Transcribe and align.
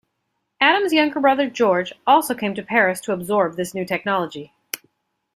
Adam's 0.59 0.93
younger 0.93 1.19
brother, 1.19 1.47
George, 1.47 1.93
also 2.07 2.33
came 2.33 2.55
to 2.55 2.63
Paris 2.63 2.99
to 3.01 3.13
absorb 3.13 3.55
this 3.55 3.75
new 3.75 3.85
technology. 3.85 4.51